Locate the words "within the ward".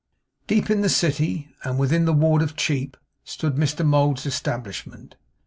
1.77-2.41